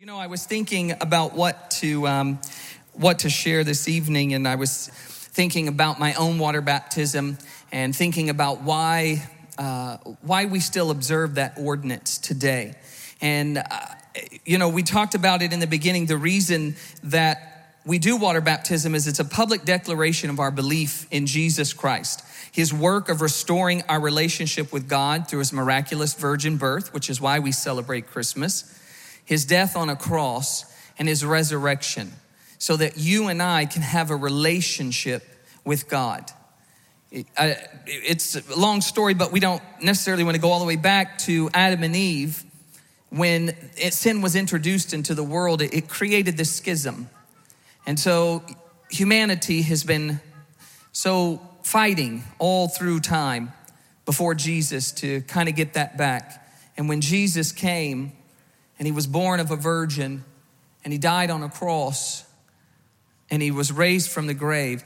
[0.00, 2.40] You know, I was thinking about what to um,
[2.94, 7.36] what to share this evening, and I was thinking about my own water baptism
[7.70, 9.28] and thinking about why
[9.58, 12.76] uh, why we still observe that ordinance today.
[13.20, 13.62] And uh,
[14.46, 16.06] you know, we talked about it in the beginning.
[16.06, 21.06] The reason that we do water baptism is it's a public declaration of our belief
[21.10, 22.24] in Jesus Christ.
[22.52, 27.20] His work of restoring our relationship with God through his miraculous virgin birth, which is
[27.20, 28.78] why we celebrate Christmas
[29.24, 30.64] his death on a cross,
[30.98, 32.12] and his resurrection
[32.58, 35.24] so that you and I can have a relationship
[35.64, 36.30] with God.
[37.10, 41.18] It's a long story, but we don't necessarily want to go all the way back
[41.20, 42.44] to Adam and Eve.
[43.08, 43.56] When
[43.90, 47.08] sin was introduced into the world, it created this schism.
[47.86, 48.44] And so
[48.90, 50.20] humanity has been
[50.92, 53.52] so fighting all through time
[54.04, 56.46] before Jesus to kind of get that back.
[56.76, 58.12] And when Jesus came,
[58.80, 60.24] and he was born of a virgin,
[60.82, 62.24] and he died on a cross,
[63.30, 64.82] and he was raised from the grave.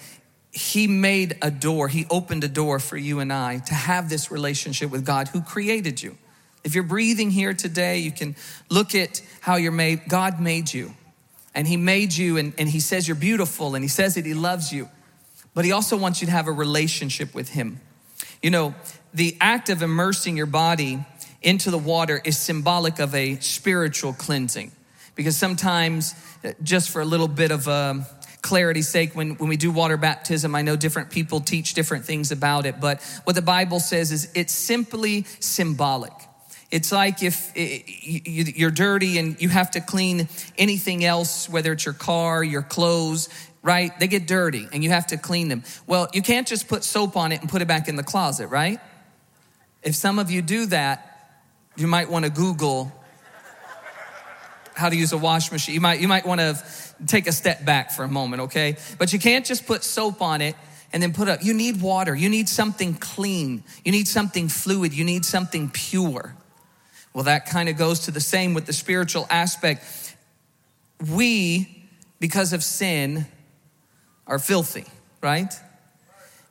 [0.51, 4.33] He made a door, he opened a door for you and I to have this
[4.33, 6.19] relationship with God who created you.
[6.65, 8.35] If you're breathing here today, you can
[8.69, 10.09] look at how you're made.
[10.09, 10.95] God made you,
[11.55, 14.35] and he made you, and, and he says you're beautiful, and he says that he
[14.35, 14.89] loves you,
[15.55, 17.81] but he also wants you to have a relationship with him.
[18.43, 18.75] You know,
[19.13, 21.05] the act of immersing your body
[21.45, 24.73] into the water is symbolic of a spiritual cleansing.
[25.15, 26.15] Because sometimes,
[26.45, 28.05] uh, just for a little bit of um,
[28.43, 32.33] clarity's sake, when, when we do water baptism, I know different people teach different things
[32.33, 36.13] about it, but what the Bible says is it's simply symbolic.
[36.71, 41.95] It's like if you're dirty and you have to clean anything else, whether it's your
[41.95, 43.29] car, your clothes,
[43.63, 43.99] right?
[44.01, 45.63] They get dirty and you have to clean them.
[45.87, 48.49] Well, you can't just put soap on it and put it back in the closet,
[48.49, 48.81] right?
[49.85, 51.14] If some of you do that,
[51.77, 52.93] you might want to Google
[54.75, 55.75] how to use a wash machine.
[55.75, 56.63] You might, you might want to
[57.07, 58.77] take a step back for a moment, okay?
[58.99, 60.57] But you can't just put soap on it
[60.93, 61.45] and then put up.
[61.45, 62.15] You need water.
[62.15, 63.63] You need something clean.
[63.85, 64.93] You need something fluid.
[64.93, 66.35] You need something pure.
[67.13, 69.85] Well, that kind of goes to the same with the spiritual aspect.
[71.13, 71.85] We,
[72.19, 73.27] because of sin,
[74.27, 74.87] are filthy,
[75.21, 75.53] right?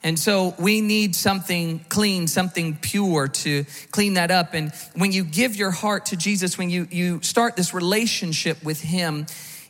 [0.03, 4.53] And so we need something clean, something pure to clean that up.
[4.53, 8.81] And when you give your heart to Jesus, when you, you start this relationship with
[8.81, 9.25] Him,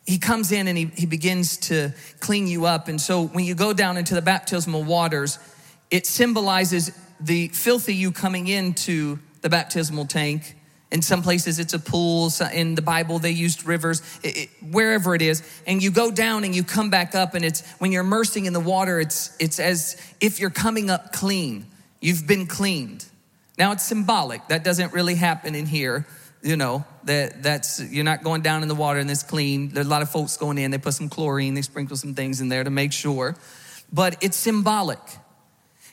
[0.06, 2.88] He comes in and he, he begins to clean you up.
[2.88, 5.38] And so when you go down into the baptismal waters,
[5.92, 10.56] it symbolizes the filthy you coming into the baptismal tank
[10.94, 12.32] in some places, it's a pool.
[12.54, 15.42] In the Bible, they used rivers, it, it, wherever it is.
[15.66, 18.54] And you go down and you come back up, and it's when you're immersing in
[18.54, 21.66] the water, it's, it's as if you're coming up clean.
[22.00, 23.06] You've been cleaned.
[23.58, 24.48] Now, it's symbolic.
[24.50, 26.06] That doesn't really happen in here.
[26.44, 29.70] You know, that that's you're not going down in the water and it's clean.
[29.70, 32.42] There's a lot of folks going in, they put some chlorine, they sprinkle some things
[32.42, 33.38] in there to make sure.
[33.94, 35.00] But it's symbolic.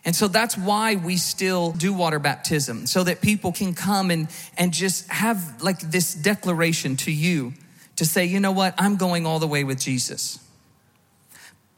[0.05, 4.29] And so that's why we still do water baptism, so that people can come and,
[4.57, 7.53] and just have like this declaration to you
[7.97, 10.39] to say, you know what, I'm going all the way with Jesus.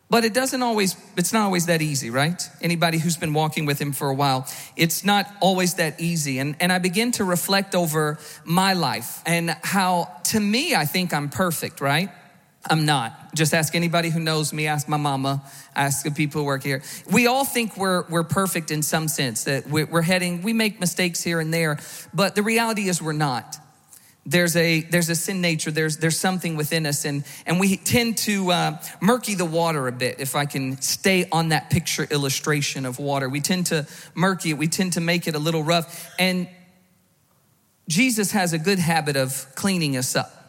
[0.08, 2.40] But it doesn't always, it's not always that easy, right?
[2.60, 4.46] Anybody who's been walking with him for a while,
[4.76, 6.38] it's not always that easy.
[6.38, 11.14] And, and I begin to reflect over my life and how, to me, I think
[11.14, 12.10] I'm perfect, right?
[12.68, 13.34] I'm not.
[13.34, 15.42] Just ask anybody who knows me, ask my mama,
[15.74, 16.82] ask the people who work here.
[17.10, 21.22] We all think we're, we're perfect in some sense, that we're heading, we make mistakes
[21.22, 21.78] here and there,
[22.14, 23.56] but the reality is we're not.
[24.24, 28.18] There's a, there's a sin nature, there's, there's something within us, and, and we tend
[28.18, 32.86] to uh, murky the water a bit, if I can stay on that picture illustration
[32.86, 33.28] of water.
[33.28, 36.48] We tend to murky it, we tend to make it a little rough, and
[37.88, 40.41] Jesus has a good habit of cleaning us up.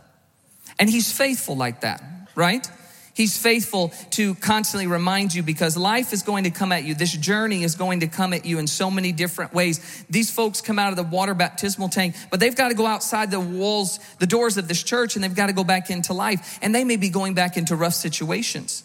[0.80, 2.04] And he's faithful like that,
[2.36, 2.68] right?
[3.16, 6.96] He's faithful to constantly remind you because life is going to come at you.
[6.96, 10.04] This journey is going to come at you in so many different ways.
[10.10, 13.30] These folks come out of the water baptismal tank, but they've got to go outside
[13.30, 16.58] the walls, the doors of this church, and they've got to go back into life.
[16.64, 18.84] And they may be going back into rough situations,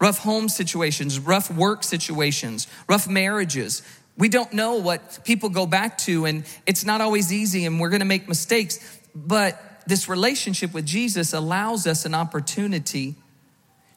[0.00, 3.82] rough home situations, rough work situations, rough marriages.
[4.16, 7.90] We don't know what people go back to, and it's not always easy, and we're
[7.90, 9.00] going to make mistakes.
[9.12, 13.14] But this relationship with Jesus allows us an opportunity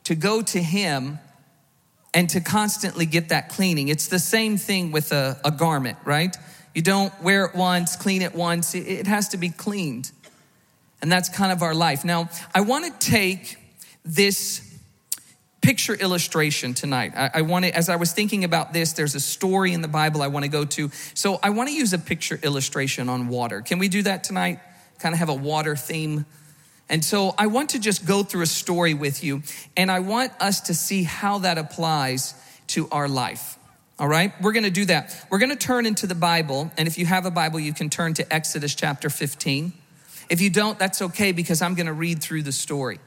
[0.03, 1.19] to go to Him
[2.13, 3.87] and to constantly get that cleaning.
[3.87, 6.35] It's the same thing with a, a garment, right?
[6.75, 10.11] You don't wear it once, clean it once, it has to be cleaned.
[11.01, 12.05] And that's kind of our life.
[12.05, 13.57] Now, I want to take
[14.05, 14.69] this
[15.61, 17.13] picture illustration tonight.
[17.15, 19.87] I, I want to, as I was thinking about this, there's a story in the
[19.87, 20.91] Bible I want to go to.
[21.13, 23.61] So I want to use a picture illustration on water.
[23.61, 24.59] Can we do that tonight?
[25.03, 26.25] Kind of have a water theme.
[26.87, 29.43] And so I want to just go through a story with you,
[29.75, 32.33] and I want us to see how that applies
[32.67, 33.59] to our life.
[33.99, 35.25] All right, we're gonna do that.
[35.29, 38.13] We're gonna turn into the Bible, and if you have a Bible, you can turn
[38.13, 39.73] to Exodus chapter 15.
[40.29, 42.99] If you don't, that's okay because I'm gonna read through the story.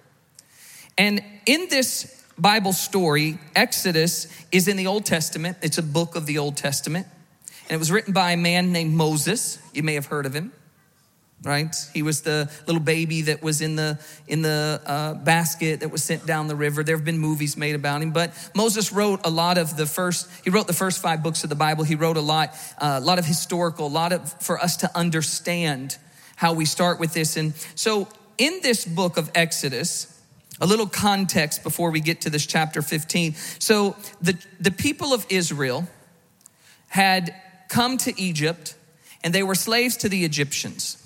[0.98, 6.26] And in this Bible story, Exodus is in the Old Testament, it's a book of
[6.26, 7.06] the Old Testament,
[7.68, 9.58] and it was written by a man named Moses.
[9.72, 10.52] You may have heard of him
[11.42, 11.74] right?
[11.92, 16.02] He was the little baby that was in the in the uh, basket that was
[16.02, 16.82] sent down the river.
[16.82, 20.28] There have been movies made about him but moses wrote a lot of the first
[20.44, 21.84] he wrote the first five books of the bible.
[21.84, 24.90] He wrote a lot uh, a lot of historical a lot of for us to
[24.96, 25.98] understand
[26.36, 27.36] how we start with this.
[27.36, 28.08] And so
[28.38, 30.12] in this book of exodus
[30.60, 35.26] a little context before we get to this chapter 15 so the the people of
[35.28, 35.86] israel
[36.88, 37.34] had
[37.68, 38.74] come to egypt
[39.22, 41.05] and they were slaves to the egyptians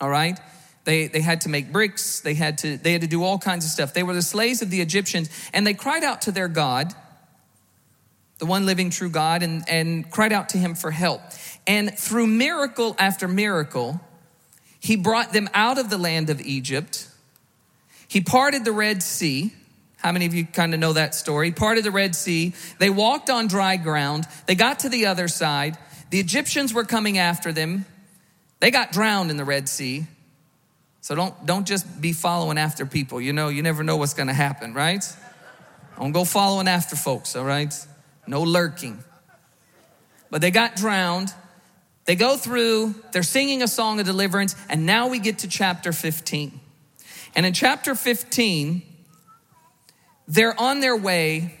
[0.00, 0.38] all right?
[0.84, 2.20] They, they had to make bricks.
[2.20, 3.92] They had to, they had to do all kinds of stuff.
[3.92, 6.94] They were the slaves of the Egyptians, and they cried out to their God,
[8.38, 11.20] the one living true God, and, and cried out to him for help.
[11.66, 14.00] And through miracle after miracle,
[14.80, 17.08] he brought them out of the land of Egypt.
[18.06, 19.52] He parted the Red Sea.
[19.98, 21.50] How many of you kind of know that story?
[21.50, 22.54] Parted the Red Sea.
[22.78, 24.24] They walked on dry ground.
[24.46, 25.76] They got to the other side.
[26.10, 27.84] The Egyptians were coming after them.
[28.60, 30.06] They got drowned in the Red Sea.
[31.00, 33.20] So don't, don't just be following after people.
[33.20, 35.04] You know, you never know what's going to happen, right?
[35.96, 37.74] Don't go following after folks, all right?
[38.26, 39.02] No lurking.
[40.30, 41.32] But they got drowned.
[42.04, 45.92] They go through, they're singing a song of deliverance, and now we get to chapter
[45.92, 46.58] 15.
[47.36, 48.82] And in chapter 15,
[50.26, 51.54] they're on their way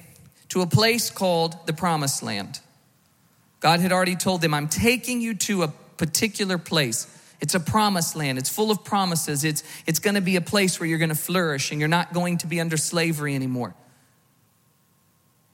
[0.48, 2.60] to a place called the Promised Land.
[3.60, 7.06] God had already told them, I'm taking you to a particular place.
[7.40, 8.38] It's a promised land.
[8.38, 9.44] It's full of promises.
[9.44, 12.12] It's, it's going to be a place where you're going to flourish and you're not
[12.12, 13.74] going to be under slavery anymore.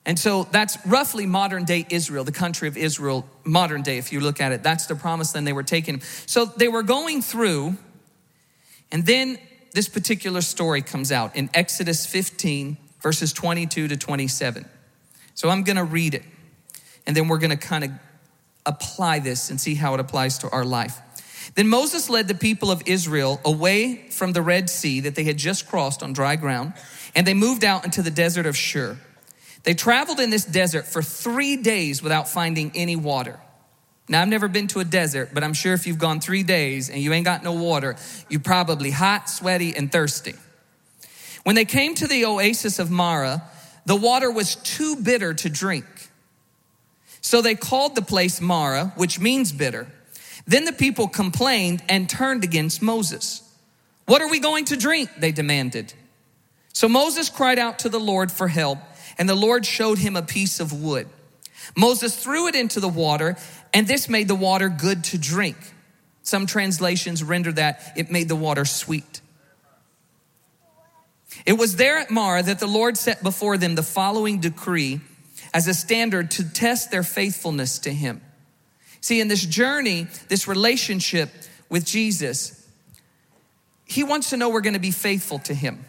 [0.06, 4.20] And so that's roughly modern day Israel, the country of Israel, modern day, if you
[4.20, 4.62] look at it.
[4.62, 6.00] That's the promised land they were taking.
[6.26, 7.76] So they were going through,
[8.92, 9.38] and then
[9.72, 14.66] this particular story comes out in Exodus 15, verses 22 to 27.
[15.34, 16.22] So I'm going to read it,
[17.06, 17.90] and then we're going to kind of
[18.66, 21.00] apply this and see how it applies to our life.
[21.54, 25.36] Then Moses led the people of Israel away from the Red Sea that they had
[25.36, 26.74] just crossed on dry ground,
[27.14, 28.96] and they moved out into the desert of Shur.
[29.62, 33.38] They traveled in this desert for three days without finding any water.
[34.08, 36.90] Now, I've never been to a desert, but I'm sure if you've gone three days
[36.90, 37.96] and you ain't got no water,
[38.28, 40.34] you're probably hot, sweaty, and thirsty.
[41.44, 43.42] When they came to the oasis of Marah,
[43.86, 45.86] the water was too bitter to drink.
[47.24, 49.86] So they called the place Marah, which means bitter.
[50.46, 53.40] Then the people complained and turned against Moses.
[54.04, 55.08] What are we going to drink?
[55.16, 55.94] They demanded.
[56.74, 58.78] So Moses cried out to the Lord for help,
[59.16, 61.08] and the Lord showed him a piece of wood.
[61.74, 63.38] Moses threw it into the water,
[63.72, 65.56] and this made the water good to drink.
[66.24, 69.22] Some translations render that it made the water sweet.
[71.46, 75.00] It was there at Marah that the Lord set before them the following decree
[75.54, 78.20] as a standard to test their faithfulness to Him.
[79.00, 81.30] See, in this journey, this relationship
[81.70, 82.68] with Jesus,
[83.84, 85.84] He wants to know we're going to be faithful to Him.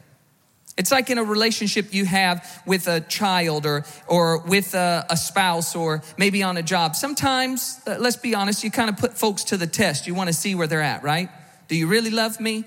[0.77, 5.15] It's like in a relationship you have with a child or, or with a, a
[5.15, 6.95] spouse or maybe on a job.
[6.95, 10.05] Sometimes, let's be honest, you kind of put folks to the test.
[10.05, 11.29] You want to see where they're at, right?
[11.69, 12.65] Do you really love me?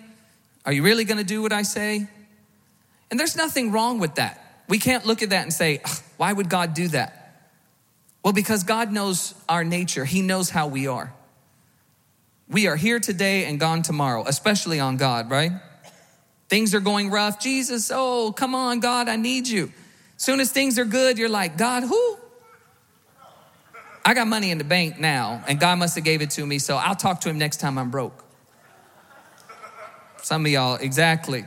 [0.64, 2.08] Are you really going to do what I say?
[3.10, 4.47] And there's nothing wrong with that.
[4.68, 5.80] We can't look at that and say,
[6.16, 7.46] why would God do that?
[8.22, 11.12] Well, because God knows our nature, He knows how we are.
[12.48, 15.52] We are here today and gone tomorrow, especially on God, right?
[16.48, 17.40] Things are going rough.
[17.40, 19.72] Jesus, oh, come on, God, I need you.
[20.16, 22.16] Soon as things are good, you're like, God, who?
[24.04, 26.58] I got money in the bank now, and God must have gave it to me,
[26.58, 28.24] so I'll talk to him next time I'm broke.
[30.22, 31.44] Some of y'all, exactly.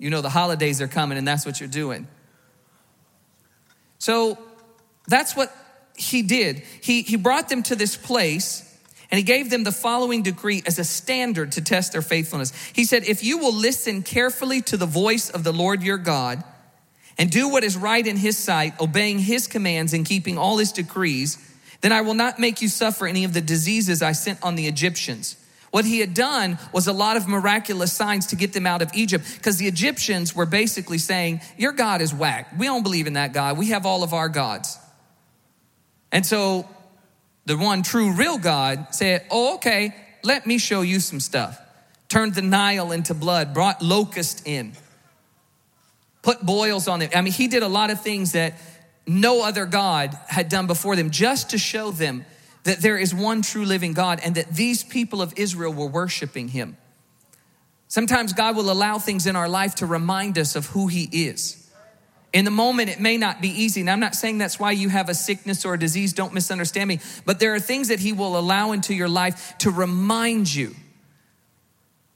[0.00, 2.08] You know the holidays are coming and that's what you're doing.
[3.98, 4.38] So
[5.06, 5.54] that's what
[5.94, 6.62] he did.
[6.80, 8.66] He, he brought them to this place
[9.10, 12.54] and he gave them the following decree as a standard to test their faithfulness.
[12.72, 16.42] He said, If you will listen carefully to the voice of the Lord your God
[17.18, 20.72] and do what is right in his sight, obeying his commands and keeping all his
[20.72, 21.36] decrees,
[21.82, 24.66] then I will not make you suffer any of the diseases I sent on the
[24.66, 25.36] Egyptians
[25.70, 28.90] what he had done was a lot of miraculous signs to get them out of
[28.92, 32.52] Egypt because the Egyptians were basically saying, Your God is whack.
[32.58, 33.56] We don't believe in that God.
[33.56, 34.78] We have all of our gods.
[36.10, 36.68] And so
[37.46, 41.60] the one true, real God said, Oh, okay, let me show you some stuff.
[42.08, 44.72] turned the Nile into blood, brought locust in,
[46.22, 47.10] put boils on them.
[47.14, 48.54] I mean, he did a lot of things that
[49.06, 52.24] no other God had done before them just to show them
[52.64, 56.48] that there is one true living God and that these people of Israel were worshiping
[56.48, 56.76] him.
[57.88, 61.60] Sometimes God will allow things in our life to remind us of who he is.
[62.32, 63.80] In the moment, it may not be easy.
[63.80, 66.12] And I'm not saying that's why you have a sickness or a disease.
[66.12, 67.00] Don't misunderstand me.
[67.24, 70.76] But there are things that He will allow into your life to remind you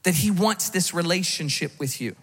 [0.04, 2.14] that He wants this relationship with you,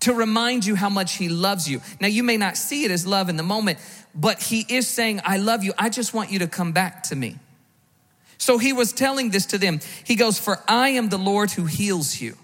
[0.00, 1.80] to remind you how much He loves you.
[2.00, 3.78] Now, you may not see it as love in the moment,
[4.14, 5.72] but He is saying, I love you.
[5.78, 7.38] I just want you to come back to me.
[8.38, 9.80] So He was telling this to them.
[10.04, 12.36] He goes, For I am the Lord who heals you.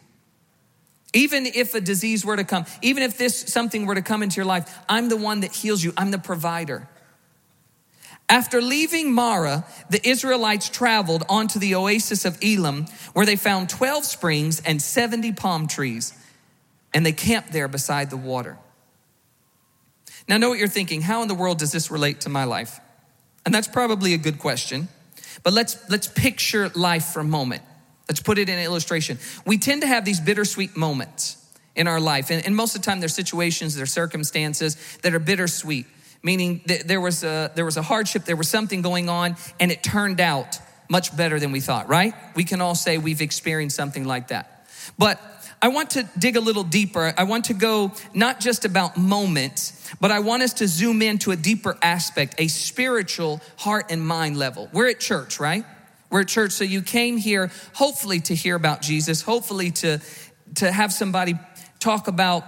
[1.15, 4.37] Even if a disease were to come, even if this something were to come into
[4.37, 5.95] your life, I'm the one that heals you.
[5.97, 6.89] I'm the provider.
[8.29, 14.05] After leaving Marah, the Israelites traveled onto the oasis of Elim, where they found 12
[14.05, 16.13] springs and 70 palm trees,
[16.97, 18.57] and they camped there beside the water.
[20.27, 21.03] Now, know what you're thinking.
[21.03, 22.81] How in the world does this relate to my life?
[23.45, 24.89] And that's probably a good question.
[25.43, 27.61] But let's, let's picture life for a moment.
[28.09, 29.19] Let's put it in illustration.
[29.45, 31.37] We tend to have these bittersweet moments
[31.75, 32.31] in our life.
[32.31, 35.85] And, and most of the time, there's situations, there's circumstances that are bittersweet,
[36.23, 39.71] meaning that there was, a, there was a hardship, there was something going on, and
[39.71, 42.15] it turned out much better than we thought, right?
[42.35, 44.67] We can all say we've experienced something like that.
[44.99, 45.21] But
[45.63, 47.15] I want to dig a little deeper.
[47.17, 51.31] I want to go not just about moments, but I want us to zoom into
[51.31, 54.69] a deeper aspect, a spiritual heart and mind level.
[54.73, 55.65] We're at church, right?
[56.11, 60.01] We're at church, so you came here hopefully to hear about Jesus, hopefully to,
[60.57, 61.35] to have somebody
[61.81, 62.45] talk about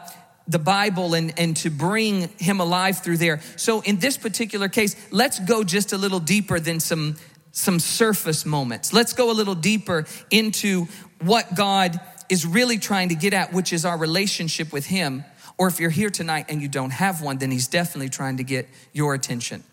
[0.46, 3.40] the Bible and, and to bring him alive through there.
[3.56, 7.16] So in this particular case, let's go just a little deeper than some,
[7.52, 8.92] some surface moments.
[8.92, 10.86] Let's go a little deeper into
[11.20, 15.24] what God is really trying to get at, which is our relationship with him.
[15.56, 18.44] Or if you're here tonight and you don't have one, then he's definitely trying to
[18.44, 19.64] get your attention.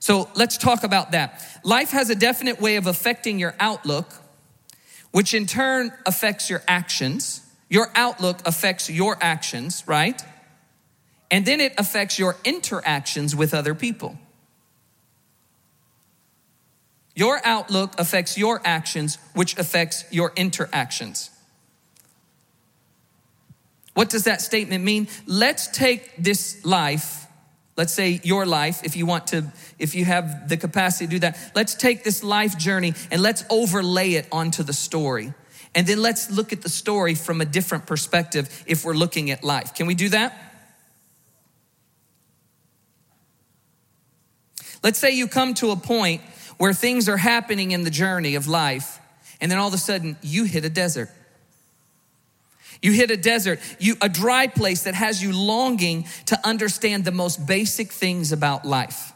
[0.00, 1.42] So let's talk about that.
[1.64, 4.12] Life has a definite way of affecting your outlook,
[5.10, 7.42] which in turn affects your actions.
[7.68, 10.20] Your outlook affects your actions, right?
[11.30, 14.18] And then it affects your interactions with other people.
[17.16, 21.30] Your outlook affects your actions, which affects your interactions.
[23.94, 25.08] What does that statement mean?
[25.26, 27.26] Let's take this life
[27.76, 31.18] Let's say your life, if you want to, if you have the capacity to do
[31.20, 35.34] that, let's take this life journey and let's overlay it onto the story.
[35.74, 39.44] And then let's look at the story from a different perspective if we're looking at
[39.44, 39.74] life.
[39.74, 40.42] Can we do that?
[44.82, 46.22] Let's say you come to a point
[46.58, 48.98] where things are happening in the journey of life,
[49.40, 51.10] and then all of a sudden you hit a desert.
[52.82, 57.12] You hit a desert, you a dry place that has you longing to understand the
[57.12, 59.12] most basic things about life.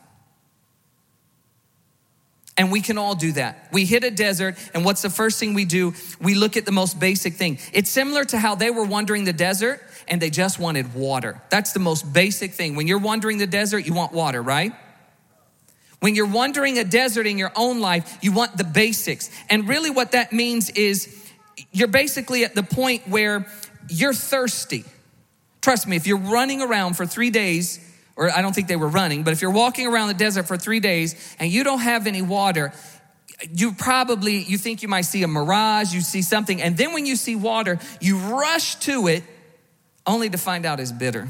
[2.57, 3.69] And we can all do that.
[3.73, 5.95] We hit a desert, and what's the first thing we do?
[6.21, 7.59] We look at the most basic thing.
[7.73, 11.41] It's similar to how they were wandering the desert and they just wanted water.
[11.49, 12.77] That's the most basic thing.
[12.77, 14.73] When you're wandering the desert, you want water, right?
[16.01, 19.31] When you're wandering a desert in your own life, you want the basics.
[19.49, 21.15] And really, what that means is
[21.73, 23.47] you're basically at the point where
[23.89, 24.85] you're thirsty.
[25.61, 28.89] Trust me, if you're running around for three days, or I don't think they were
[28.89, 32.07] running, but if you're walking around the desert for three days and you don't have
[32.07, 32.73] any water,
[33.53, 37.07] you probably you think you might see a mirage you see something and then when
[37.07, 39.25] you see water you rush to it
[40.07, 41.29] only to find out it's bitter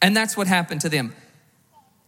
[0.00, 1.12] and that's what happened to them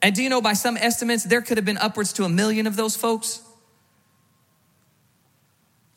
[0.02, 2.66] and do you know by some estimates there could have been upwards to a million
[2.66, 3.42] of those folks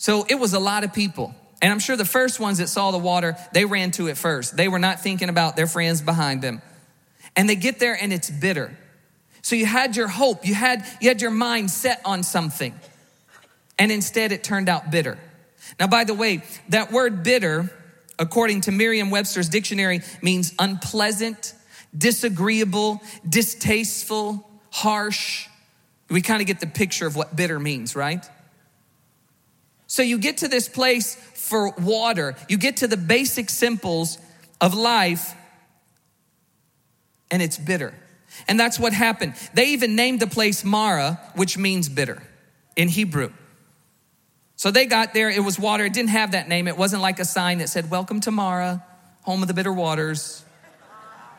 [0.02, 1.36] so it was a lot of people.
[1.62, 4.58] And I'm sure the first ones that saw the water, they ran to it first.
[4.58, 6.64] They were not thinking about their friends behind them.
[7.36, 8.76] And they get there and it's bitter.
[9.44, 12.74] So you had your hope, you had, you had your mind set on something.
[13.78, 15.20] And instead it turned out bitter.
[15.80, 17.70] Now, by the way, that word bitter,
[18.18, 21.54] according to Merriam Webster's dictionary, means unpleasant,
[21.98, 25.48] disagreeable, distasteful, harsh.
[26.10, 28.26] We kind of get the picture of what bitter means, right?
[29.88, 34.18] So you get to this place for water, you get to the basic simples
[34.62, 35.36] of life,
[37.30, 37.94] and it's bitter.
[38.48, 39.34] And that's what happened.
[39.54, 42.24] They even named the place Marah, which means bitter
[42.76, 43.32] in Hebrew.
[44.56, 45.86] So they got there, it was water.
[45.86, 46.68] It didn't have that name.
[46.68, 48.86] It wasn't like a sign that said, Welcome to Marah,
[49.24, 50.46] home of the bitter waters.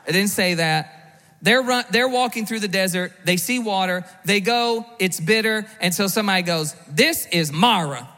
[0.06, 1.02] It didn't say that.
[1.42, 3.12] They're, run, they're walking through the desert.
[3.24, 4.04] They see water.
[4.24, 5.66] They go, it's bitter.
[5.80, 8.08] And so somebody goes, This is Marah.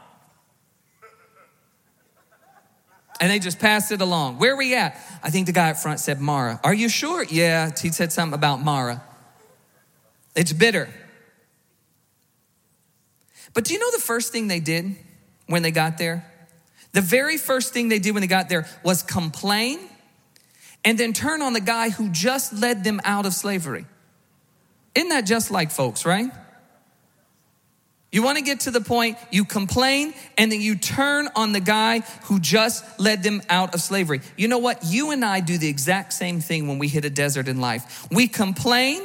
[3.19, 4.37] And they just passed it along.
[4.37, 4.99] Where are we at?
[5.23, 6.59] I think the guy up front said Marah.
[6.63, 7.23] Are you sure?
[7.23, 9.01] Yeah, he said something about Marah.
[10.35, 10.89] It's bitter.
[13.53, 14.95] But do you know the first thing they did
[15.47, 16.29] when they got there?
[16.91, 19.79] The very first thing they did when they got there was complain
[20.85, 23.85] and then turn on the guy who just led them out of slavery.
[24.93, 26.29] Isn't that just like folks, right?
[28.11, 31.59] You want to get to the point, you complain, and then you turn on the
[31.59, 34.21] guy who just led them out of slavery.
[34.37, 34.85] You know what?
[34.85, 38.07] You and I do the exact same thing when we hit a desert in life.
[38.11, 39.01] We complain,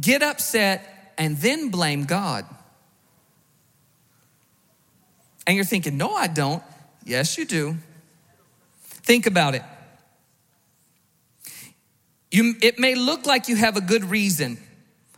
[0.00, 2.46] get upset, and then blame God.
[5.46, 6.62] And you're thinking, no, I don't.
[7.04, 7.76] Yes, you do.
[8.82, 9.62] Think about it.
[12.34, 14.58] You, it may look like you have a good reason.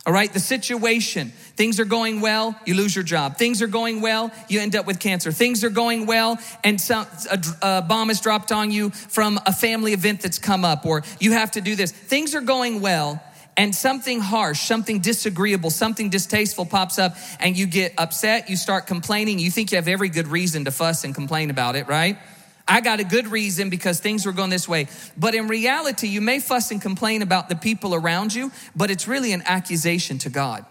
[0.05, 3.37] All right, the situation, things are going well, you lose your job.
[3.37, 5.31] Things are going well, you end up with cancer.
[5.31, 9.51] Things are going well, and some, a, a bomb is dropped on you from a
[9.51, 11.91] family event that's come up, or you have to do this.
[11.91, 13.19] Things are going well,
[13.57, 18.85] and something harsh, something disagreeable, something distasteful pops up, and you get upset, you start
[18.85, 19.39] complaining.
[19.39, 22.19] You think you have every good reason to fuss and complain about it, right?
[22.67, 24.87] I got a good reason because things were going this way.
[25.17, 29.07] But in reality, you may fuss and complain about the people around you, but it's
[29.07, 30.65] really an accusation to God.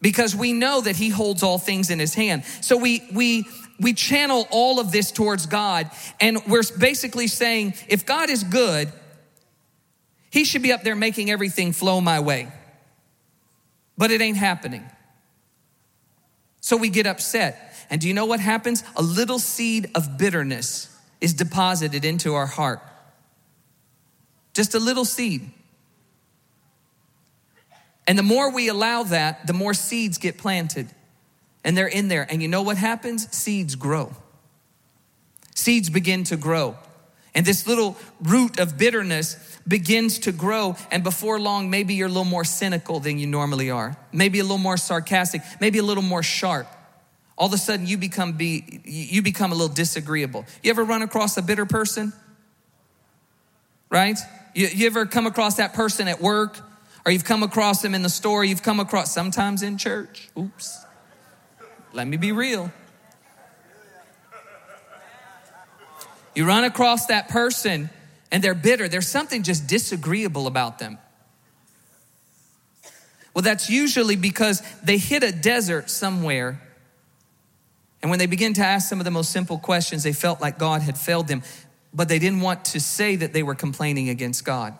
[0.00, 2.44] Because we know that he holds all things in his hand.
[2.60, 3.46] So we we
[3.80, 8.92] we channel all of this towards God and we're basically saying if God is good,
[10.30, 12.48] he should be up there making everything flow my way.
[13.96, 14.84] But it ain't happening.
[16.60, 17.67] So we get upset.
[17.90, 18.84] And do you know what happens?
[18.96, 22.82] A little seed of bitterness is deposited into our heart.
[24.54, 25.50] Just a little seed.
[28.06, 30.88] And the more we allow that, the more seeds get planted.
[31.64, 32.26] And they're in there.
[32.30, 33.30] And you know what happens?
[33.34, 34.14] Seeds grow.
[35.54, 36.76] Seeds begin to grow.
[37.34, 40.76] And this little root of bitterness begins to grow.
[40.90, 43.96] And before long, maybe you're a little more cynical than you normally are.
[44.12, 46.66] Maybe a little more sarcastic, maybe a little more sharp
[47.38, 50.44] all of a sudden you become be you become a little disagreeable.
[50.62, 52.12] You ever run across a bitter person?
[53.90, 54.18] Right?
[54.54, 56.58] You, you ever come across that person at work
[57.06, 60.28] or you've come across them in the store you've come across sometimes in church?
[60.36, 60.84] Oops.
[61.92, 62.72] Let me be real.
[66.34, 67.88] You run across that person
[68.32, 68.88] and they're bitter.
[68.88, 70.98] There's something just disagreeable about them.
[73.32, 76.60] Well that's usually because they hit a desert somewhere
[78.02, 80.58] and when they began to ask some of the most simple questions, they felt like
[80.58, 81.42] God had failed them,
[81.92, 84.74] but they didn't want to say that they were complaining against God.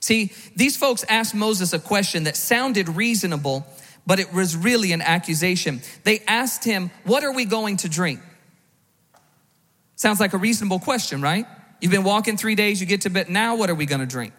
[0.00, 3.66] See, these folks asked Moses a question that sounded reasonable,
[4.06, 5.82] but it was really an accusation.
[6.04, 8.20] They asked him, What are we going to drink?
[9.96, 11.46] Sounds like a reasonable question, right?
[11.80, 14.06] You've been walking three days, you get to bed, now what are we going to
[14.06, 14.32] drink?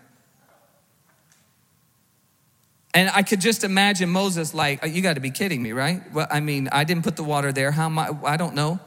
[2.94, 6.02] And I could just imagine Moses like, you got to be kidding me, right?
[6.12, 7.72] Well, I mean, I didn't put the water there.
[7.72, 8.10] How am I?
[8.24, 8.80] I don't know.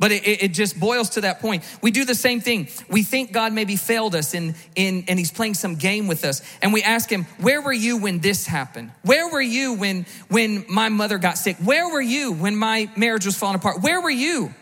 [0.00, 1.62] But it, it, just boils to that point.
[1.80, 2.68] We do the same thing.
[2.90, 6.42] We think God maybe failed us in, in, and he's playing some game with us.
[6.60, 8.90] And we ask him, where were you when this happened?
[9.02, 11.56] Where were you when, when my mother got sick?
[11.58, 13.82] Where were you when my marriage was falling apart?
[13.82, 14.52] Where were you?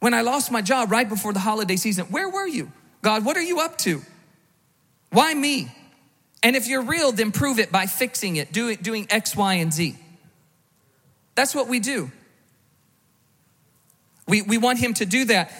[0.00, 2.70] When I lost my job right before the holiday season, where were you?
[3.00, 4.02] God, what are you up to?
[5.12, 5.70] Why me?
[6.42, 9.72] And if you're real, then prove it by fixing it, doing, doing X, Y, and
[9.72, 9.96] Z.
[11.34, 12.10] That's what we do.
[14.26, 15.52] We, we want him to do that.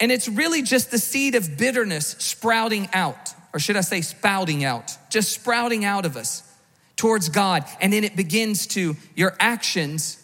[0.00, 4.64] And it's really just the seed of bitterness sprouting out, or should I say, spouting
[4.64, 6.42] out, just sprouting out of us
[6.96, 7.64] towards God.
[7.80, 10.18] And then it begins to, your actions,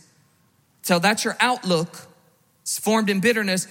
[0.82, 2.06] so that's your outlook,
[2.62, 3.66] it's formed in bitterness,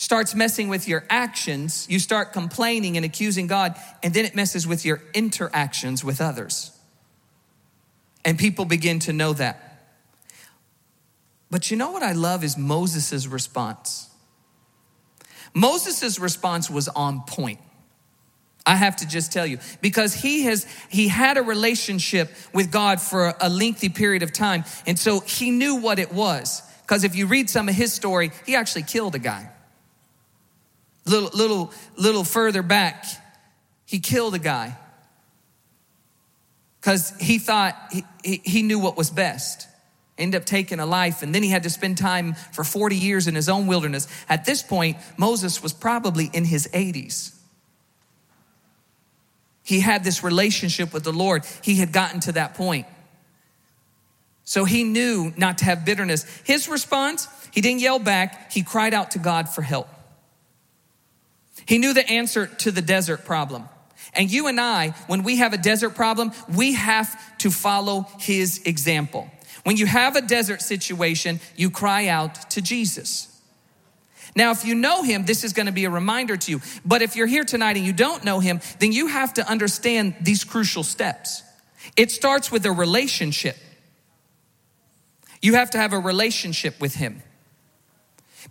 [0.00, 4.66] starts messing with your actions, you start complaining and accusing God, and then it messes
[4.66, 6.72] with your interactions with others.
[8.24, 9.92] And people begin to know that.
[11.50, 14.08] But you know what I love is Moses' response.
[15.52, 17.60] Moses' response was on point.
[18.64, 23.02] I have to just tell you because he has he had a relationship with God
[23.02, 27.16] for a lengthy period of time and so he knew what it was because if
[27.16, 29.50] you read some of his story he actually killed a guy
[31.10, 33.04] little, little, little further back,
[33.84, 34.76] he killed a guy.
[36.80, 39.68] Because he thought he, he, he knew what was best.
[40.16, 43.26] End up taking a life and then he had to spend time for 40 years
[43.26, 44.06] in his own wilderness.
[44.28, 47.40] At this point moses was probably in his 80s
[49.70, 51.44] he had this relationship with the lord.
[51.62, 52.88] He had gotten to that point.
[54.42, 56.24] So he knew not to have bitterness.
[56.42, 59.88] His response, he didn't yell back, he cried out to God for help.
[61.70, 63.68] He knew the answer to the desert problem.
[64.12, 68.60] And you and I, when we have a desert problem, we have to follow his
[68.64, 69.30] example.
[69.62, 73.40] When you have a desert situation, you cry out to Jesus.
[74.34, 76.60] Now, if you know him, this is going to be a reminder to you.
[76.84, 80.16] But if you're here tonight and you don't know him, then you have to understand
[80.20, 81.44] these crucial steps.
[81.96, 83.56] It starts with a relationship.
[85.40, 87.22] You have to have a relationship with him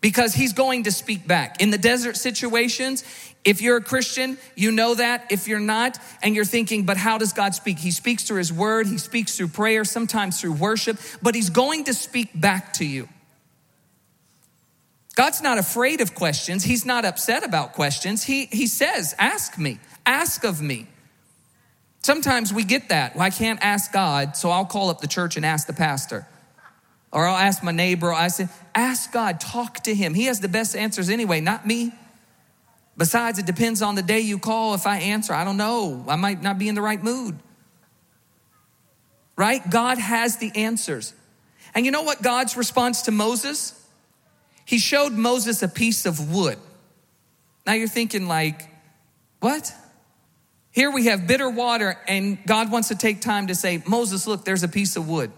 [0.01, 1.61] because he's going to speak back.
[1.61, 3.03] In the desert situations,
[3.45, 5.31] if you're a Christian, you know that.
[5.31, 7.79] If you're not, and you're thinking, but how does God speak?
[7.79, 11.85] He speaks through his word, he speaks through prayer, sometimes through worship, but he's going
[11.85, 13.07] to speak back to you.
[15.15, 16.63] God's not afraid of questions.
[16.63, 18.23] He's not upset about questions.
[18.23, 20.87] He, he says, Ask me, ask of me.
[22.01, 23.15] Sometimes we get that.
[23.15, 26.25] Well, I can't ask God, so I'll call up the church and ask the pastor.
[27.11, 28.13] Or I'll ask my neighbor.
[28.13, 30.13] I say, Ask God, talk to him.
[30.13, 31.91] He has the best answers anyway, not me.
[32.97, 35.33] Besides, it depends on the day you call if I answer.
[35.33, 36.05] I don't know.
[36.07, 37.39] I might not be in the right mood.
[39.35, 39.67] Right?
[39.69, 41.13] God has the answers.
[41.73, 43.79] And you know what God's response to Moses?
[44.69, 46.59] he showed Moses a piece of wood.
[47.65, 48.69] Now you're thinking, like,
[49.39, 49.73] what?
[50.69, 54.45] Here we have bitter water, and God wants to take time to say, Moses, look,
[54.45, 55.31] there's a piece of wood.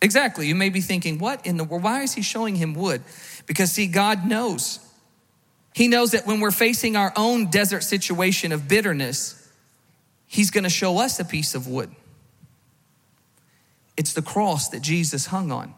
[0.00, 0.46] Exactly.
[0.46, 1.82] You may be thinking, what in the world?
[1.82, 3.02] Why is he showing him wood?
[3.46, 4.78] Because, see, God knows.
[5.74, 9.50] He knows that when we're facing our own desert situation of bitterness,
[10.26, 11.90] he's going to show us a piece of wood.
[13.96, 15.74] It's the cross that Jesus hung on.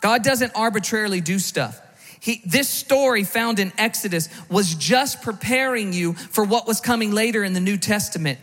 [0.00, 1.80] God doesn't arbitrarily do stuff.
[2.20, 7.44] He, this story found in Exodus was just preparing you for what was coming later
[7.44, 8.38] in the New Testament.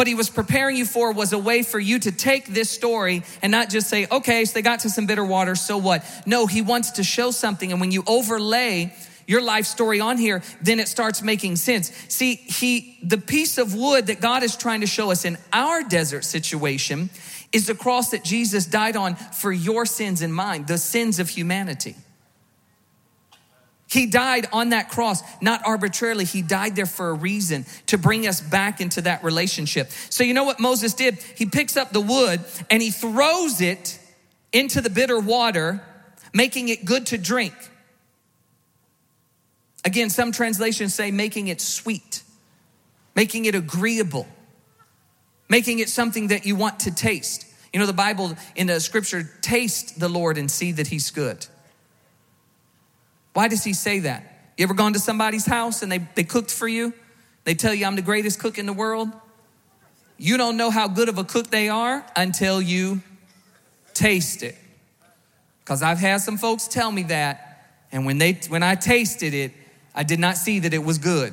[0.00, 3.22] What he was preparing you for was a way for you to take this story
[3.42, 6.02] and not just say, okay, so they got to some bitter water, so what?
[6.24, 7.70] No, he wants to show something.
[7.70, 8.94] And when you overlay
[9.26, 11.92] your life story on here, then it starts making sense.
[12.08, 15.82] See, he, the piece of wood that God is trying to show us in our
[15.82, 17.10] desert situation
[17.52, 21.28] is the cross that Jesus died on for your sins and mine, the sins of
[21.28, 21.94] humanity.
[23.90, 26.24] He died on that cross, not arbitrarily.
[26.24, 29.90] He died there for a reason to bring us back into that relationship.
[30.10, 31.18] So, you know what Moses did?
[31.36, 33.98] He picks up the wood and he throws it
[34.52, 35.82] into the bitter water,
[36.32, 37.54] making it good to drink.
[39.84, 42.22] Again, some translations say making it sweet,
[43.16, 44.28] making it agreeable
[45.50, 47.44] making it something that you want to taste.
[47.74, 51.46] You know, the Bible in the scripture, taste the Lord and see that he's good.
[53.40, 54.22] Why does he say that?
[54.58, 56.92] You ever gone to somebody's house and they, they cooked for you?
[57.44, 59.08] They tell you I'm the greatest cook in the world?
[60.18, 63.00] You don't know how good of a cook they are until you
[63.94, 64.58] taste it.
[65.60, 69.52] Because I've had some folks tell me that, and when they when I tasted it,
[69.94, 71.32] I did not see that it was good.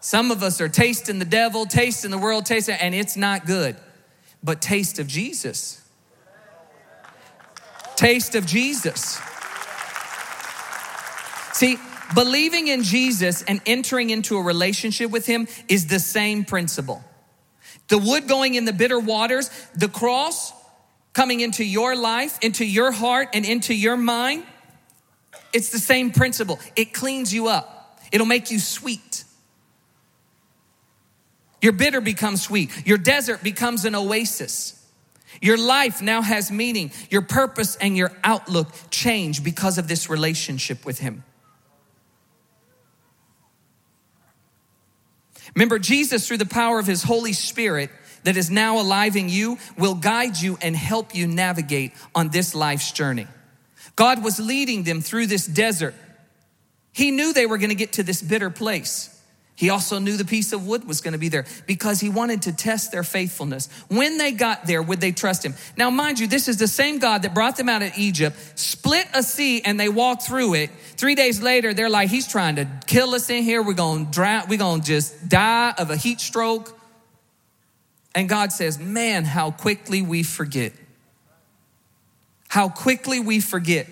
[0.00, 3.74] Some of us are tasting the devil, tasting the world, tasting, and it's not good.
[4.44, 5.80] But taste of Jesus.
[8.00, 9.20] Taste of Jesus.
[11.52, 11.76] See,
[12.14, 17.04] believing in Jesus and entering into a relationship with Him is the same principle.
[17.88, 20.50] The wood going in the bitter waters, the cross
[21.12, 24.44] coming into your life, into your heart, and into your mind,
[25.52, 26.58] it's the same principle.
[26.76, 29.24] It cleans you up, it'll make you sweet.
[31.60, 32.70] Your bitter becomes sweet.
[32.86, 34.79] Your desert becomes an oasis.
[35.40, 36.92] Your life now has meaning.
[37.10, 41.24] Your purpose and your outlook change because of this relationship with Him.
[45.54, 47.90] Remember, Jesus, through the power of His Holy Spirit
[48.24, 52.54] that is now alive in you, will guide you and help you navigate on this
[52.54, 53.26] life's journey.
[53.96, 55.94] God was leading them through this desert.
[56.92, 59.19] He knew they were going to get to this bitter place.
[59.60, 62.40] He also knew the piece of wood was going to be there because he wanted
[62.42, 63.68] to test their faithfulness.
[63.88, 65.52] When they got there, would they trust him?
[65.76, 69.06] Now, mind you, this is the same God that brought them out of Egypt, split
[69.12, 70.70] a sea, and they walked through it.
[70.96, 73.62] Three days later, they're like, He's trying to kill us in here.
[73.62, 74.48] We're going to drown.
[74.48, 76.74] We're going to just die of a heat stroke.
[78.14, 80.72] And God says, Man, how quickly we forget.
[82.48, 83.88] How quickly we forget.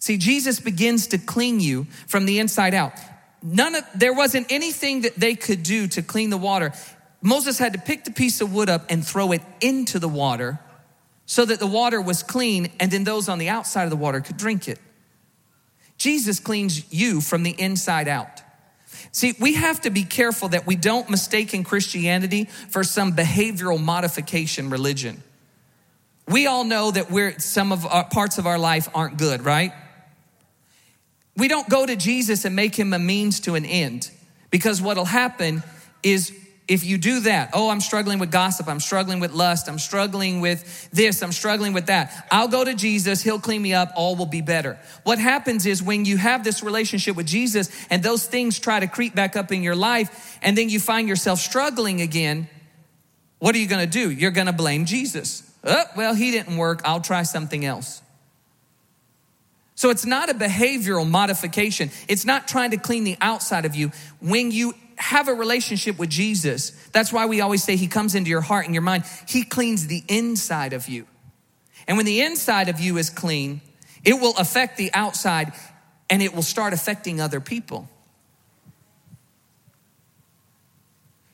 [0.00, 2.94] See, Jesus begins to clean you from the inside out
[3.42, 6.72] none of there wasn't anything that they could do to clean the water.
[7.20, 10.60] Moses had to pick the piece of wood up and throw it into the water
[11.26, 14.20] so that the water was clean and then those on the outside of the water
[14.20, 14.78] could drink it.
[15.98, 18.42] Jesus cleans you from the inside out.
[19.12, 23.82] See, we have to be careful that we don't mistake in Christianity for some behavioral
[23.82, 25.22] modification religion.
[26.26, 29.72] We all know that we're some of our parts of our life aren't good, right?
[31.38, 34.10] We don't go to Jesus and make him a means to an end
[34.50, 35.62] because what'll happen
[36.02, 36.32] is
[36.66, 40.40] if you do that, oh, I'm struggling with gossip, I'm struggling with lust, I'm struggling
[40.40, 42.26] with this, I'm struggling with that.
[42.30, 44.78] I'll go to Jesus, he'll clean me up, all will be better.
[45.04, 48.86] What happens is when you have this relationship with Jesus and those things try to
[48.86, 52.48] creep back up in your life, and then you find yourself struggling again,
[53.38, 54.10] what are you gonna do?
[54.10, 55.48] You're gonna blame Jesus.
[55.64, 58.02] Oh, well, he didn't work, I'll try something else.
[59.78, 61.92] So it's not a behavioral modification.
[62.08, 63.92] It's not trying to clean the outside of you.
[64.20, 68.28] When you have a relationship with Jesus, that's why we always say he comes into
[68.28, 69.04] your heart and your mind.
[69.28, 71.06] He cleans the inside of you.
[71.86, 73.60] And when the inside of you is clean,
[74.04, 75.52] it will affect the outside
[76.10, 77.88] and it will start affecting other people.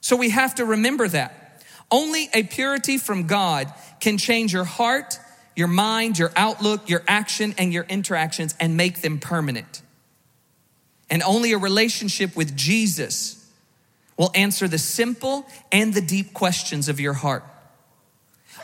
[0.03, 1.65] So we have to remember that.
[1.91, 5.19] Only a purity from God can change your heart,
[5.57, 9.83] your mind, your outlook, your action, and your interactions and make them permanent.
[11.11, 13.49] And only a relationship with Jesus
[14.17, 17.45] will answer the simple and the deep questions of your heart.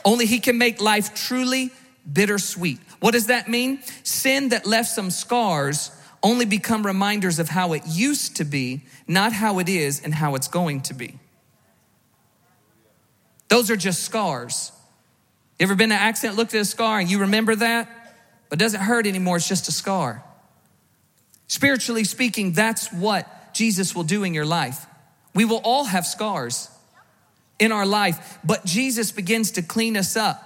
[0.05, 1.71] Only He can make life truly
[2.11, 2.79] bittersweet.
[3.01, 3.83] What does that mean?
[4.03, 5.91] Sin that left some scars
[6.23, 10.35] only become reminders of how it used to be, not how it is and how
[10.35, 11.19] it's going to be.
[13.49, 14.71] Those are just scars.
[15.61, 17.87] You ever been in an accident, looked at a scar, and you remember that,
[18.49, 20.25] but it doesn't hurt anymore, it's just a scar.
[21.49, 24.87] Spiritually speaking, that's what Jesus will do in your life.
[25.35, 26.71] We will all have scars
[27.59, 30.43] in our life, but Jesus begins to clean us up.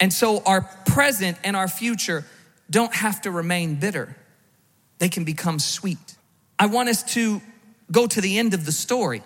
[0.00, 2.24] And so our present and our future
[2.68, 4.16] don't have to remain bitter,
[4.98, 6.16] they can become sweet.
[6.58, 7.40] I want us to
[7.92, 9.22] go to the end of the story.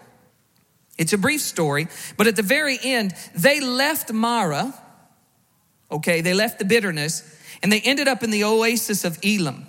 [0.98, 4.72] It's a brief story, but at the very end, they left Marah,
[5.90, 7.22] okay, they left the bitterness,
[7.62, 9.66] and they ended up in the oasis of Elim,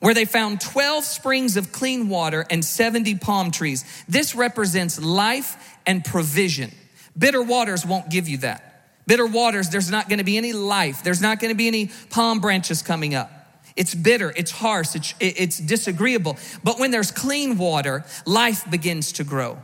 [0.00, 3.84] where they found 12 springs of clean water and 70 palm trees.
[4.08, 6.72] This represents life and provision.
[7.16, 8.62] Bitter waters won't give you that.
[9.06, 12.82] Bitter waters, there's not gonna be any life, there's not gonna be any palm branches
[12.82, 13.30] coming up.
[13.76, 16.38] It's bitter, it's harsh, it's, it's disagreeable.
[16.64, 19.58] But when there's clean water, life begins to grow.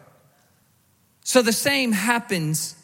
[1.25, 2.77] So the same happens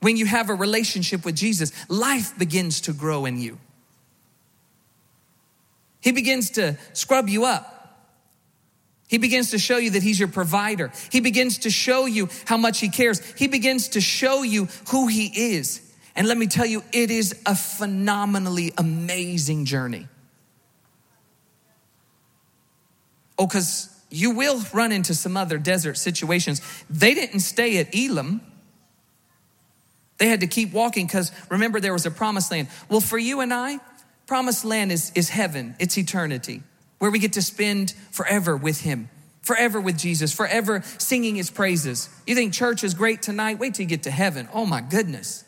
[0.00, 1.72] when you have a relationship with Jesus.
[1.88, 3.58] Life begins to grow in you.
[6.00, 7.72] He begins to scrub you up.
[9.08, 10.92] He begins to show you that He's your provider.
[11.10, 13.20] He begins to show you how much He cares.
[13.34, 15.80] He begins to show you who He is.
[16.14, 20.08] And let me tell you, it is a phenomenally amazing journey.
[23.38, 26.60] Oh, because you will run into some other desert situations.
[26.88, 28.40] They didn't stay at Elim.
[30.18, 32.68] They had to keep walking because remember, there was a promised land.
[32.88, 33.80] Well, for you and I,
[34.26, 36.62] Promised land is, is heaven, it's eternity,
[36.98, 39.08] where we get to spend forever with Him,
[39.42, 42.08] forever with Jesus, forever singing His praises.
[42.26, 43.60] You think church is great tonight?
[43.60, 44.48] Wait till you get to heaven.
[44.52, 45.44] Oh my goodness.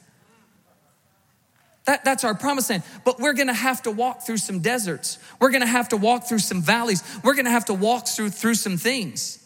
[1.89, 2.83] That, that's our promised land.
[3.03, 5.19] But we're gonna have to walk through some deserts.
[5.41, 7.03] We're gonna have to walk through some valleys.
[7.25, 9.43] We're gonna have to walk through, through some things.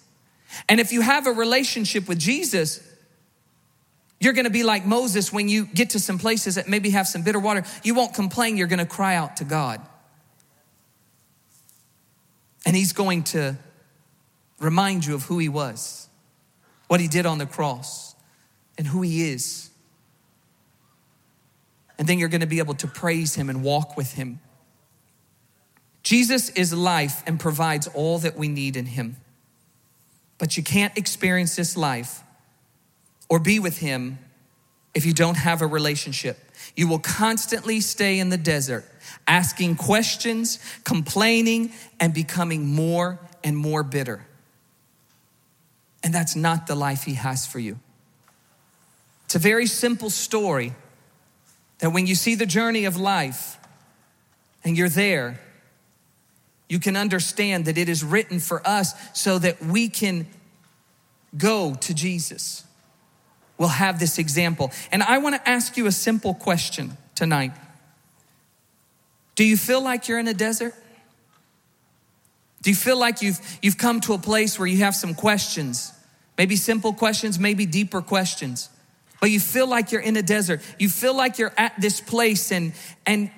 [0.69, 2.81] And if you have a relationship with Jesus,
[4.19, 7.23] you're to be like Moses when you get to some places that maybe have some
[7.23, 7.63] bitter water.
[7.85, 9.81] You won't complain, you're to cry out to God.
[12.67, 13.57] And He's going to
[14.59, 16.09] remind you of who He was,
[16.89, 18.17] what He did on the cross,
[18.77, 19.72] and who He is.
[21.99, 24.41] And then you're going to be able to praise Him and walk with Him.
[26.03, 29.17] Jesus is life and provides all that we need in Him.
[30.39, 32.25] But you can't experience this life
[33.29, 34.19] or be with him
[34.93, 36.37] if you don't have a relationship.
[36.77, 38.85] You will constantly stay in the desert,
[39.27, 44.27] asking questions, complaining, and becoming more and more bitter.
[46.03, 47.79] And that's not the life he has for you.
[49.27, 50.75] It's a very simple story
[51.83, 53.59] that when you see the journey of life
[54.65, 55.39] and you're there,
[56.71, 60.27] you can understand that it is written for us so that we can
[61.37, 62.65] go to Jesus
[63.63, 64.73] We'll have this example.
[64.91, 67.53] And I want to ask you a simple question tonight
[69.37, 70.75] Do you feel like you're in a desert?
[72.61, 75.93] Do you feel like you've, you've come to a place where you have some questions?
[76.37, 78.69] Maybe simple questions, maybe deeper questions.
[79.23, 80.61] But you feel like you're in a desert.
[80.81, 82.73] You feel like you're at this place and,
[83.07, 83.31] and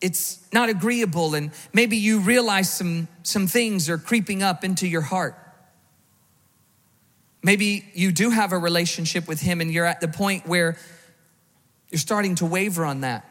[0.00, 5.02] it's not agreeable and maybe you realize some, some things are creeping up into your
[5.02, 5.36] heart.
[7.42, 10.78] Maybe you do have a relationship with him and you're at the point where
[11.90, 13.30] you're starting to waver on that.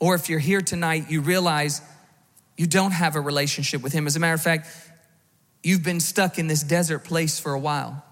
[0.00, 1.80] Or if you're here tonight, you realize
[2.56, 4.08] you don't have a relationship with him.
[4.08, 4.66] As a matter of fact,
[5.62, 8.04] you've been stuck in this desert place for a while.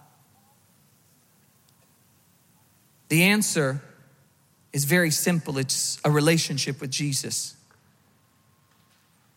[3.12, 3.82] The answer
[4.72, 7.54] is very simple it's a relationship with Jesus.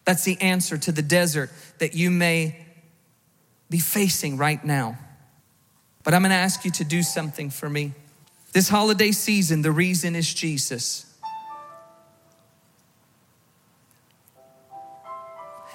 [0.06, 2.56] That's the answer to the desert that you may
[3.70, 4.98] be facing right now.
[6.06, 7.92] But I'm gonna ask you to do something for me.
[8.54, 11.14] This holiday season, the reason is Jesus.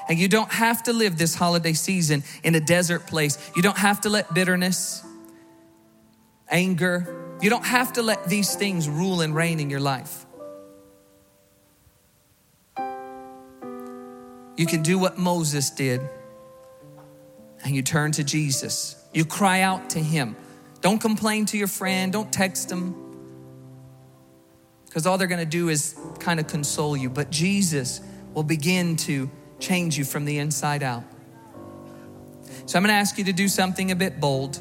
[0.08, 3.36] And you don't have to live this holiday season in a desert place.
[3.54, 5.04] You don't have to let bitterness,
[6.48, 10.26] anger, you don't have to let these things rule and reign in your life.
[14.56, 16.00] You can do what Moses did
[17.64, 19.02] and you turn to Jesus.
[19.14, 20.36] You cry out to him.
[20.80, 23.10] Don't complain to your friend, don't text them
[24.90, 27.08] because all they're going to do is kind of console you.
[27.08, 28.00] But Jesus
[28.34, 31.04] will begin to change you from the inside out.
[32.66, 34.60] So I'm going to ask you to do something a bit bold.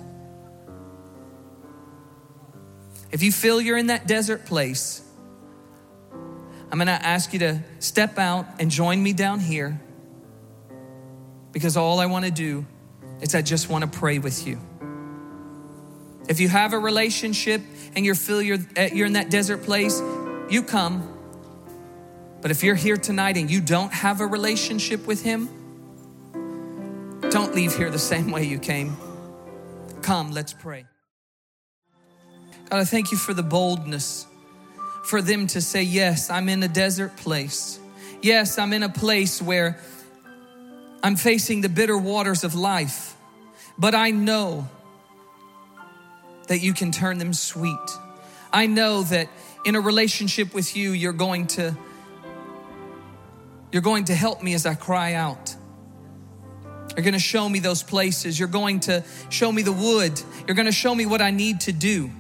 [3.12, 5.02] If you feel you're in that desert place,
[6.72, 9.82] I'm gonna ask you to step out and join me down here
[11.52, 12.66] because all I wanna do
[13.22, 14.60] is I just wanna pray with you.
[16.28, 17.62] If you have a relationship
[17.96, 20.00] and you feel you're, eh, you're in that desert place,
[20.50, 21.16] you come.
[22.42, 25.50] But if you're here tonight and you don't have a relationship with Him,
[27.32, 28.96] don't leave here the same way you came.
[30.04, 30.86] Come, let's pray.
[32.70, 34.28] God, I thank you for the boldness
[35.04, 37.80] for them to say, Yes, I'm in a desert place.
[38.22, 39.80] Yes, I'm in a place where
[41.02, 43.16] I'm facing the bitter waters of life,
[43.78, 44.68] but I know
[46.48, 47.78] that you can turn them sweet.
[48.52, 49.30] I know that
[49.66, 51.76] in a relationship with you, you're going to
[53.72, 55.56] you're going to help me as I cry out.
[56.96, 58.38] You're going to show me those places.
[58.38, 60.20] You're going to show me the wood.
[60.48, 62.12] You're going to show me what I need to do.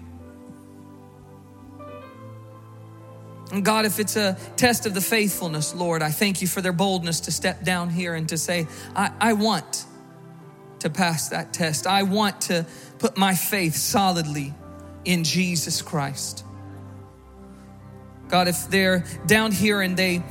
[3.51, 6.73] And God, if it's a test of the faithfulness, Lord, I thank you for their
[6.73, 9.85] boldness to step down here and to say, I, I want
[10.79, 11.87] to pass that test.
[11.87, 12.65] I want to
[12.99, 14.53] put my faith solidly
[15.03, 16.45] in Jesus Christ.
[18.27, 20.23] God, if they're down here and they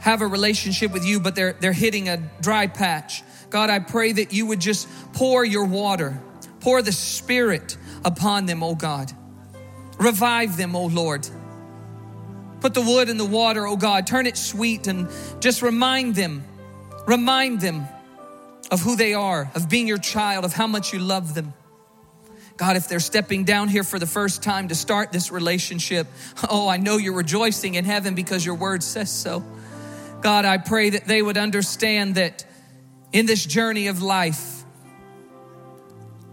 [0.00, 4.12] have a relationship with you, but they're, they're hitting a dry patch, God, I pray
[4.12, 6.20] that you would just pour your water,
[6.60, 9.12] pour the Spirit upon them, oh God.
[9.98, 11.28] Revive them, oh Lord.
[12.62, 14.06] Put the wood in the water, oh God.
[14.06, 15.08] Turn it sweet and
[15.40, 16.44] just remind them,
[17.08, 17.88] remind them
[18.70, 21.54] of who they are, of being your child, of how much you love them.
[22.56, 26.06] God, if they're stepping down here for the first time to start this relationship,
[26.48, 29.42] oh, I know you're rejoicing in heaven because your word says so.
[30.20, 32.46] God, I pray that they would understand that
[33.12, 34.62] in this journey of life,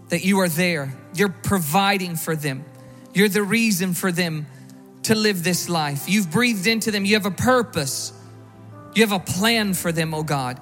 [0.10, 0.94] that you are there.
[1.16, 2.66] You're providing for them.
[3.16, 4.46] You're the reason for them
[5.04, 6.10] to live this life.
[6.10, 7.06] You've breathed into them.
[7.06, 8.14] You have a purpose.
[8.96, 10.60] You have a plan for them, oh God.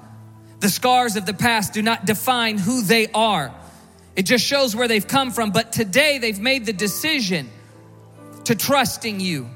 [0.60, 3.54] The scars of the past do not define who they are.
[4.16, 5.52] It just shows where they've come from.
[5.52, 7.48] But today they've made the decision
[8.44, 9.48] to trust in you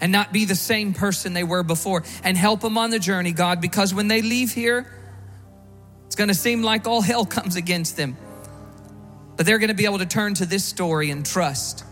[0.00, 3.32] and not be the same person they were before and help them on the journey,
[3.32, 4.86] God, because when they leave here,
[6.06, 8.16] it's going to seem like all hell comes against them.
[9.36, 11.84] But they're going to be able to turn to this story and trust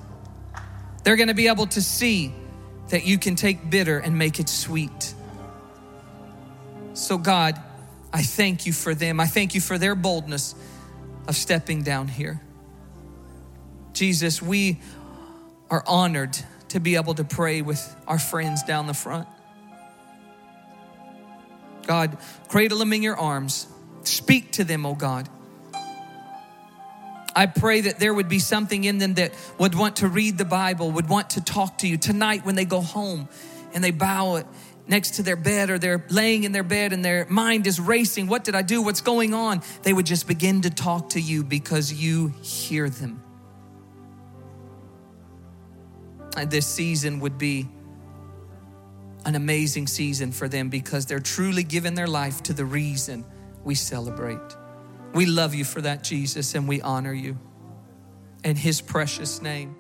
[1.05, 2.33] they're going to be able to see
[2.89, 5.15] that you can take bitter and make it sweet.
[6.95, 7.61] So, God,
[8.13, 9.21] I thank you for them.
[9.21, 10.55] I thank you for their boldness
[11.27, 12.41] of stepping down here.
[13.93, 14.81] Jesus, we
[15.71, 16.37] are honored
[16.69, 19.29] to be able to pray with our friends down the front.
[21.87, 22.19] God,
[22.49, 23.67] cradle them in your arms.
[24.05, 25.29] Speak to them, oh God.
[27.35, 30.45] I pray that there would be something in them that would want to read the
[30.45, 33.29] Bible, would want to talk to you tonight when they go home
[33.75, 34.47] and they bow it
[34.87, 38.27] next to their bed or they're laying in their bed and their mind is racing.
[38.27, 38.83] What did I do?
[38.83, 39.63] What's going on?
[39.83, 43.23] They would just begin to talk to you because you hear them.
[46.37, 47.69] And this season would be
[49.25, 53.25] an amazing season for them because they're truly giving their life to the reason
[53.65, 54.58] we celebrate.
[55.15, 57.39] We love you for that, Jesus, and we honor you.
[58.45, 59.77] In his precious name.